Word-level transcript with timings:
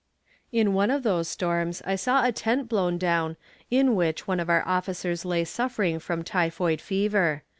In 0.51 0.73
one 0.73 0.89
of 0.89 1.03
those 1.03 1.27
storms, 1.27 1.83
I 1.85 1.95
saw 1.95 2.25
a 2.25 2.31
tent 2.31 2.67
blown 2.67 2.97
down, 2.97 3.37
in 3.69 3.93
which 3.95 4.27
one 4.27 4.39
of 4.39 4.49
our 4.49 4.67
officers 4.67 5.25
lay 5.25 5.45
suffering 5.45 5.99
from 5.99 6.23
typhoid 6.23 6.81
fever. 6.81 7.43